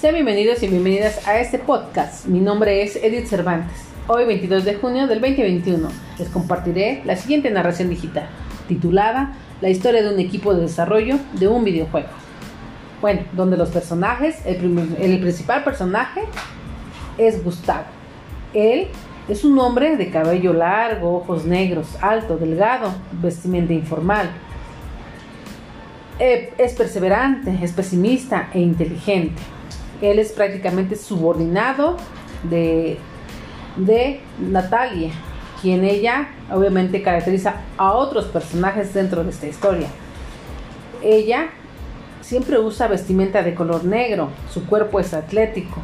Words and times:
Sean 0.00 0.14
bienvenidos 0.14 0.62
y 0.62 0.68
bienvenidas 0.68 1.28
a 1.28 1.40
este 1.40 1.58
podcast. 1.58 2.24
Mi 2.24 2.40
nombre 2.40 2.82
es 2.82 2.96
Edith 2.96 3.26
Cervantes. 3.26 3.84
Hoy, 4.06 4.24
22 4.24 4.64
de 4.64 4.76
junio 4.76 5.06
del 5.06 5.20
2021, 5.20 5.90
les 6.18 6.28
compartiré 6.30 7.02
la 7.04 7.16
siguiente 7.16 7.50
narración 7.50 7.90
digital, 7.90 8.26
titulada 8.66 9.34
La 9.60 9.68
historia 9.68 10.02
de 10.02 10.08
un 10.08 10.18
equipo 10.18 10.54
de 10.54 10.62
desarrollo 10.62 11.18
de 11.34 11.48
un 11.48 11.64
videojuego. 11.64 12.08
Bueno, 13.02 13.24
donde 13.34 13.58
los 13.58 13.68
personajes, 13.68 14.36
el, 14.46 14.96
el 14.98 15.20
principal 15.20 15.64
personaje 15.64 16.22
es 17.18 17.44
Gustavo. 17.44 17.84
Él 18.54 18.88
es 19.28 19.44
un 19.44 19.58
hombre 19.58 19.98
de 19.98 20.08
cabello 20.08 20.54
largo, 20.54 21.18
ojos 21.18 21.44
negros, 21.44 21.98
alto, 22.00 22.38
delgado, 22.38 22.90
vestimenta 23.20 23.74
informal. 23.74 24.30
Eh, 26.18 26.54
es 26.56 26.72
perseverante, 26.72 27.58
es 27.62 27.72
pesimista 27.72 28.48
e 28.54 28.60
inteligente. 28.60 29.42
Él 30.00 30.18
es 30.18 30.32
prácticamente 30.32 30.96
subordinado 30.96 31.96
de, 32.44 32.98
de 33.76 34.20
Natalia, 34.38 35.10
quien 35.60 35.84
ella 35.84 36.28
obviamente 36.50 37.02
caracteriza 37.02 37.56
a 37.76 37.92
otros 37.92 38.26
personajes 38.26 38.94
dentro 38.94 39.22
de 39.24 39.30
esta 39.30 39.46
historia. 39.46 39.88
Ella 41.02 41.48
siempre 42.20 42.58
usa 42.58 42.86
vestimenta 42.88 43.42
de 43.42 43.54
color 43.54 43.84
negro, 43.84 44.30
su 44.50 44.66
cuerpo 44.66 45.00
es 45.00 45.12
atlético, 45.14 45.80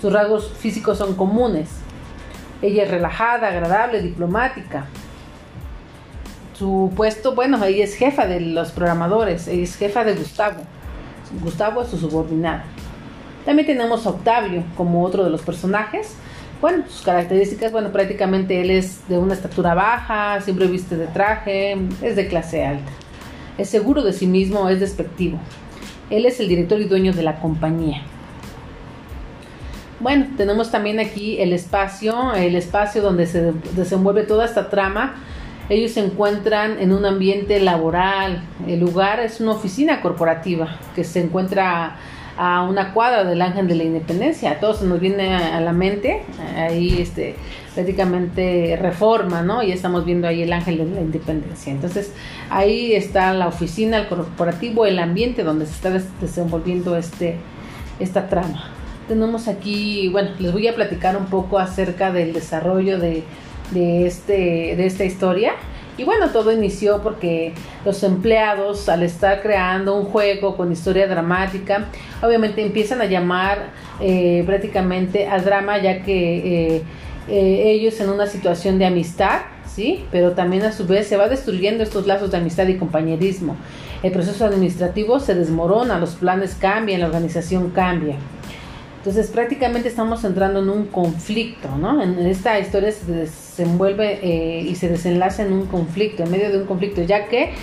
sus 0.00 0.12
rasgos 0.12 0.52
físicos 0.58 0.98
son 0.98 1.14
comunes. 1.14 1.68
Ella 2.62 2.84
es 2.84 2.90
relajada, 2.90 3.48
agradable, 3.48 4.02
diplomática. 4.02 4.86
Su 6.54 6.92
puesto, 6.94 7.34
bueno, 7.34 7.62
ella 7.64 7.84
es 7.84 7.94
jefa 7.94 8.26
de 8.26 8.40
los 8.40 8.70
programadores, 8.70 9.48
ella 9.48 9.62
es 9.62 9.76
jefa 9.76 10.04
de 10.04 10.14
Gustavo. 10.14 10.62
Gustavo 11.42 11.82
es 11.82 11.88
su 11.88 11.98
subordinado. 11.98 12.62
También 13.44 13.66
tenemos 13.66 14.06
a 14.06 14.10
Octavio 14.10 14.64
como 14.76 15.02
otro 15.04 15.24
de 15.24 15.30
los 15.30 15.42
personajes. 15.42 16.14
Bueno, 16.60 16.84
sus 16.88 17.02
características, 17.02 17.72
bueno, 17.72 17.90
prácticamente 17.90 18.60
él 18.60 18.70
es 18.70 19.08
de 19.08 19.18
una 19.18 19.32
estatura 19.32 19.74
baja, 19.74 20.40
siempre 20.42 20.66
viste 20.66 20.96
de 20.96 21.06
traje, 21.06 21.78
es 22.02 22.16
de 22.16 22.28
clase 22.28 22.66
alta. 22.66 22.90
Es 23.56 23.70
seguro 23.70 24.02
de 24.02 24.12
sí 24.12 24.26
mismo, 24.26 24.68
es 24.68 24.80
despectivo. 24.80 25.38
Él 26.10 26.26
es 26.26 26.38
el 26.40 26.48
director 26.48 26.80
y 26.80 26.84
dueño 26.84 27.12
de 27.12 27.22
la 27.22 27.40
compañía. 27.40 28.02
Bueno, 30.00 30.26
tenemos 30.36 30.70
también 30.70 30.98
aquí 30.98 31.40
el 31.40 31.52
espacio, 31.52 32.34
el 32.34 32.56
espacio 32.56 33.02
donde 33.02 33.26
se 33.26 33.52
desenvuelve 33.74 34.22
toda 34.22 34.44
esta 34.44 34.68
trama. 34.70 35.14
Ellos 35.68 35.92
se 35.92 36.00
encuentran 36.00 36.80
en 36.80 36.92
un 36.92 37.04
ambiente 37.04 37.60
laboral. 37.60 38.42
El 38.66 38.80
lugar 38.80 39.20
es 39.20 39.40
una 39.40 39.52
oficina 39.52 40.00
corporativa 40.00 40.78
que 40.94 41.04
se 41.04 41.20
encuentra 41.20 41.96
a 42.36 42.62
una 42.62 42.92
cuadra 42.92 43.24
del 43.24 43.42
Ángel 43.42 43.68
de 43.68 43.74
la 43.74 43.84
Independencia. 43.84 44.52
A 44.52 44.60
todos 44.60 44.78
se 44.78 44.86
nos 44.86 45.00
viene 45.00 45.34
a 45.34 45.60
la 45.60 45.72
mente 45.72 46.22
ahí 46.56 47.00
este 47.00 47.36
prácticamente 47.74 48.76
reforma, 48.80 49.42
¿no? 49.42 49.62
Y 49.62 49.72
estamos 49.72 50.04
viendo 50.04 50.26
ahí 50.26 50.42
el 50.42 50.52
Ángel 50.52 50.78
de 50.78 50.84
la 50.86 51.00
Independencia. 51.00 51.72
Entonces, 51.72 52.12
ahí 52.50 52.94
está 52.94 53.32
la 53.32 53.46
oficina, 53.48 53.98
el 53.98 54.08
corporativo, 54.08 54.86
el 54.86 54.98
ambiente 54.98 55.44
donde 55.44 55.66
se 55.66 55.72
está 55.72 55.90
desenvolviendo 56.20 56.96
este 56.96 57.36
esta 58.00 58.28
trama 58.28 58.70
tenemos 59.10 59.48
aquí, 59.48 60.08
bueno, 60.08 60.30
les 60.38 60.52
voy 60.52 60.68
a 60.68 60.74
platicar 60.76 61.16
un 61.16 61.26
poco 61.26 61.58
acerca 61.58 62.12
del 62.12 62.32
desarrollo 62.32 62.96
de, 63.00 63.24
este, 64.06 64.76
de 64.76 64.86
esta 64.86 65.04
historia. 65.04 65.54
Y 66.00 66.04
bueno, 66.04 66.30
todo 66.30 66.50
inició 66.50 67.02
porque 67.02 67.52
los 67.84 68.02
empleados, 68.04 68.88
al 68.88 69.02
estar 69.02 69.42
creando 69.42 69.94
un 69.98 70.06
juego 70.06 70.56
con 70.56 70.72
historia 70.72 71.06
dramática, 71.06 71.88
obviamente 72.22 72.62
empiezan 72.62 73.02
a 73.02 73.04
llamar 73.04 73.68
eh, 74.00 74.42
prácticamente 74.46 75.28
al 75.28 75.44
drama, 75.44 75.76
ya 75.76 76.02
que 76.02 76.76
eh, 76.76 76.82
eh, 77.28 77.62
ellos 77.66 78.00
en 78.00 78.08
una 78.08 78.26
situación 78.26 78.78
de 78.78 78.86
amistad, 78.86 79.42
¿sí? 79.66 80.06
Pero 80.10 80.32
también 80.32 80.62
a 80.62 80.72
su 80.72 80.86
vez 80.86 81.06
se 81.06 81.18
va 81.18 81.28
destruyendo 81.28 81.82
estos 81.82 82.06
lazos 82.06 82.30
de 82.30 82.38
amistad 82.38 82.66
y 82.68 82.78
compañerismo. 82.78 83.56
El 84.02 84.12
proceso 84.12 84.46
administrativo 84.46 85.20
se 85.20 85.34
desmorona, 85.34 85.98
los 85.98 86.14
planes 86.14 86.56
cambian, 86.58 87.00
la 87.00 87.08
organización 87.08 87.72
cambia. 87.72 88.16
Entonces 89.00 89.28
prácticamente 89.28 89.88
estamos 89.88 90.22
entrando 90.24 90.60
en 90.60 90.68
un 90.68 90.84
conflicto, 90.84 91.74
¿no? 91.78 92.02
En 92.02 92.18
esta 92.26 92.58
historia 92.60 92.92
se 92.92 93.10
desenvuelve 93.10 94.20
eh, 94.22 94.60
y 94.60 94.74
se 94.74 94.90
desenlaza 94.90 95.42
en 95.42 95.54
un 95.54 95.64
conflicto, 95.64 96.22
en 96.22 96.30
medio 96.30 96.50
de 96.50 96.58
un 96.58 96.66
conflicto, 96.66 97.00
ya 97.00 97.26
que 97.26 97.54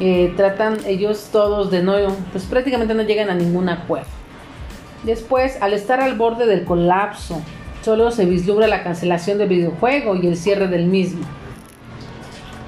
eh, 0.00 0.34
tratan 0.36 0.76
ellos 0.86 1.30
todos 1.32 1.70
de 1.70 1.82
no, 1.82 1.94
pues 2.32 2.44
prácticamente 2.44 2.92
no 2.92 3.04
llegan 3.04 3.30
a 3.30 3.34
ningún 3.34 3.70
acuerdo. 3.70 4.10
Después, 5.02 5.56
al 5.62 5.72
estar 5.72 5.98
al 5.98 6.14
borde 6.14 6.44
del 6.44 6.66
colapso, 6.66 7.40
solo 7.82 8.10
se 8.10 8.26
vislumbra 8.26 8.66
la 8.66 8.82
cancelación 8.82 9.38
del 9.38 9.48
videojuego 9.48 10.14
y 10.16 10.26
el 10.26 10.36
cierre 10.36 10.68
del 10.68 10.84
mismo. 10.84 11.22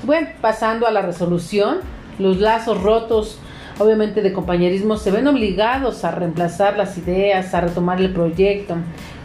Bueno, 0.03 0.29
pasando 0.41 0.87
a 0.87 0.91
la 0.91 1.03
resolución, 1.03 1.81
los 2.19 2.39
lazos 2.39 2.81
rotos 2.83 3.39
obviamente 3.79 4.23
de 4.23 4.33
compañerismo, 4.33 4.97
se 4.97 5.11
ven 5.11 5.27
obligados 5.27 6.05
a 6.05 6.11
reemplazar 6.11 6.77
las 6.77 6.97
ideas, 6.99 7.55
a 7.55 7.61
retomar 7.61 8.01
el 8.01 8.13
proyecto, 8.13 8.77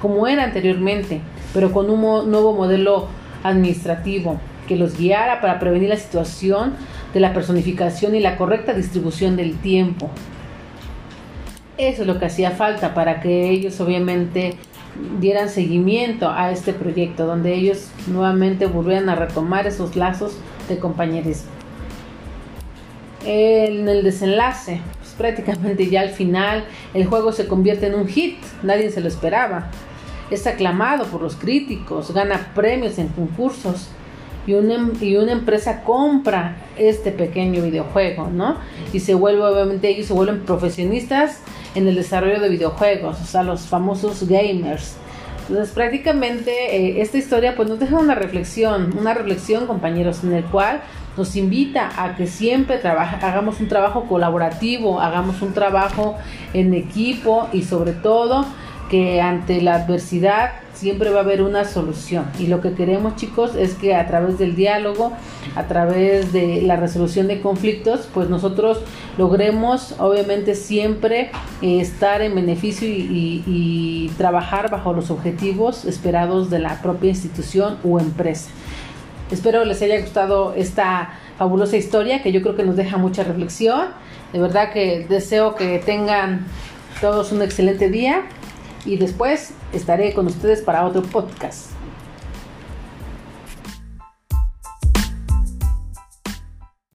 como 0.01 0.27
era 0.27 0.43
anteriormente, 0.43 1.21
pero 1.53 1.71
con 1.71 1.89
un 1.89 2.31
nuevo 2.31 2.53
modelo 2.53 3.07
administrativo 3.43 4.39
que 4.67 4.75
los 4.75 4.97
guiara 4.97 5.41
para 5.41 5.59
prevenir 5.59 5.89
la 5.89 5.97
situación 5.97 6.73
de 7.13 7.19
la 7.19 7.33
personificación 7.33 8.15
y 8.15 8.19
la 8.19 8.37
correcta 8.37 8.73
distribución 8.73 9.35
del 9.35 9.57
tiempo. 9.57 10.09
Eso 11.77 12.01
es 12.01 12.07
lo 12.07 12.19
que 12.19 12.25
hacía 12.25 12.51
falta 12.51 12.93
para 12.93 13.21
que 13.21 13.49
ellos 13.49 13.79
obviamente 13.79 14.55
dieran 15.19 15.49
seguimiento 15.49 16.29
a 16.29 16.51
este 16.51 16.73
proyecto, 16.73 17.25
donde 17.25 17.53
ellos 17.53 17.89
nuevamente 18.07 18.65
volvieran 18.65 19.09
a 19.09 19.15
retomar 19.15 19.65
esos 19.65 19.95
lazos 19.95 20.37
de 20.67 20.77
compañerismo 20.77 21.59
en 23.25 23.87
el 23.87 24.03
desenlace, 24.03 24.81
pues 24.99 25.11
prácticamente 25.17 25.89
ya 25.89 26.01
al 26.01 26.09
final, 26.09 26.65
el 26.93 27.05
juego 27.05 27.31
se 27.31 27.47
convierte 27.47 27.87
en 27.87 27.95
un 27.95 28.07
hit, 28.07 28.37
nadie 28.63 28.89
se 28.89 29.01
lo 29.01 29.07
esperaba. 29.07 29.69
Es 30.31 30.45
aclamado 30.47 31.05
por 31.05 31.21
los 31.21 31.35
críticos, 31.35 32.13
gana 32.13 32.51
premios 32.53 32.99
en 32.99 33.07
concursos 33.09 33.89
y 34.45 34.53
una, 34.53 34.75
em, 34.75 34.93
y 35.01 35.15
una 35.15 35.31
empresa 35.31 35.83
compra 35.83 36.57
este 36.77 37.11
pequeño 37.11 37.63
videojuego, 37.63 38.29
¿no? 38.29 38.57
Y 38.93 38.99
se 38.99 39.13
vuelve, 39.13 39.43
obviamente, 39.43 39.89
ellos 39.89 40.07
se 40.07 40.13
vuelven 40.13 40.41
profesionistas 40.41 41.41
en 41.75 41.87
el 41.87 41.95
desarrollo 41.95 42.39
de 42.39 42.49
videojuegos, 42.49 43.21
o 43.21 43.25
sea, 43.25 43.43
los 43.43 43.61
famosos 43.61 44.27
gamers. 44.27 44.95
Entonces, 45.49 45.73
prácticamente 45.73 46.51
eh, 46.75 47.01
esta 47.01 47.17
historia 47.17 47.55
pues 47.55 47.67
nos 47.67 47.79
deja 47.79 47.97
una 47.97 48.13
reflexión, 48.13 48.95
una 48.97 49.15
reflexión, 49.15 49.65
compañeros, 49.65 50.23
en 50.23 50.33
el 50.33 50.43
cual 50.43 50.81
nos 51.17 51.35
invita 51.35 51.91
a 51.97 52.15
que 52.15 52.27
siempre 52.27 52.79
hagamos 52.83 53.59
un 53.59 53.67
trabajo 53.67 54.05
colaborativo, 54.07 55.01
hagamos 55.01 55.41
un 55.41 55.53
trabajo 55.53 56.17
en 56.53 56.75
equipo 56.75 57.49
y 57.51 57.63
sobre 57.63 57.93
todo 57.93 58.45
que 58.91 59.21
ante 59.21 59.61
la 59.61 59.75
adversidad 59.75 60.51
siempre 60.79 61.09
va 61.09 61.19
a 61.19 61.23
haber 61.23 61.41
una 61.41 61.65
solución. 61.65 62.25
Y 62.39 62.47
lo 62.47 62.61
que 62.61 62.73
queremos 62.73 63.17
chicos 63.17 63.53
es 63.55 63.73
que 63.73 63.95
a 63.95 64.07
través 64.07 64.39
del 64.39 64.55
diálogo, 64.55 65.11
a 65.55 65.67
través 65.67 66.31
de 66.31 66.61
la 66.61 66.77
resolución 66.77 67.27
de 67.27 67.41
conflictos, 67.41 68.07
pues 68.13 68.29
nosotros 68.29 68.79
logremos 69.17 69.95
obviamente 69.99 70.55
siempre 70.55 71.31
eh, 71.61 71.81
estar 71.81 72.21
en 72.21 72.33
beneficio 72.33 72.87
y, 72.87 73.43
y 73.45 74.11
trabajar 74.17 74.71
bajo 74.71 74.93
los 74.93 75.11
objetivos 75.11 75.83
esperados 75.83 76.49
de 76.49 76.59
la 76.59 76.81
propia 76.81 77.09
institución 77.09 77.77
o 77.83 77.99
empresa. 77.99 78.49
Espero 79.31 79.65
les 79.65 79.81
haya 79.81 79.99
gustado 79.99 80.53
esta 80.55 81.19
fabulosa 81.37 81.75
historia 81.75 82.23
que 82.23 82.31
yo 82.31 82.41
creo 82.41 82.55
que 82.55 82.63
nos 82.63 82.77
deja 82.77 82.97
mucha 82.97 83.23
reflexión. 83.23 83.89
De 84.31 84.39
verdad 84.39 84.71
que 84.71 85.05
deseo 85.09 85.55
que 85.55 85.79
tengan 85.79 86.45
todos 87.01 87.31
un 87.31 87.41
excelente 87.41 87.89
día 87.89 88.23
y 88.85 88.97
después 88.97 89.51
estaré 89.73 90.13
con 90.13 90.27
ustedes 90.27 90.61
para 90.61 90.85
otro 90.85 91.01
podcast. 91.01 91.71